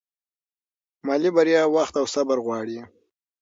مالي 1.07 1.29
بریا 1.35 1.61
وخت 1.75 1.93
او 2.01 2.05
صبر 2.15 2.37
غواړي. 2.45 2.79